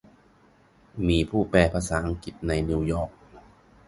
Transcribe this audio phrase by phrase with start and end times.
[1.07, 3.09] มีผู้แปลเป็นภาษาอังกฤษในนิวยอร์ค